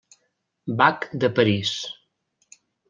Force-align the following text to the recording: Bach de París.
Bach 0.79 1.05
de 1.21 1.31
París. 1.41 1.77